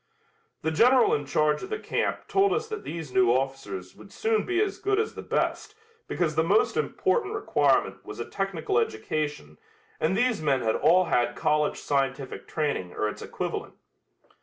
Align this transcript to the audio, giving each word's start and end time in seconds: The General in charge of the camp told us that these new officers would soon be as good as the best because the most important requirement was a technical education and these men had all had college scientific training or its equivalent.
The 0.63 0.71
General 0.71 1.13
in 1.13 1.27
charge 1.27 1.61
of 1.61 1.69
the 1.69 1.77
camp 1.77 2.27
told 2.27 2.53
us 2.53 2.67
that 2.69 2.83
these 2.83 3.13
new 3.13 3.29
officers 3.31 3.95
would 3.95 4.11
soon 4.11 4.47
be 4.47 4.59
as 4.59 4.79
good 4.79 4.99
as 4.99 5.13
the 5.13 5.21
best 5.21 5.75
because 6.07 6.33
the 6.33 6.41
most 6.43 6.75
important 6.75 7.35
requirement 7.35 8.03
was 8.03 8.19
a 8.19 8.25
technical 8.27 8.79
education 8.79 9.59
and 9.99 10.17
these 10.17 10.41
men 10.41 10.61
had 10.61 10.73
all 10.75 11.03
had 11.05 11.35
college 11.35 11.77
scientific 11.77 12.47
training 12.47 12.93
or 12.93 13.07
its 13.07 13.21
equivalent. 13.21 13.75